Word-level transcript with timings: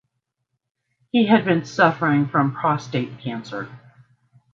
He 1.11 1.27
had 1.27 1.45
been 1.45 1.63
suffering 1.63 2.25
from 2.27 2.55
prostate 2.55 3.19
cancer. 3.19 3.69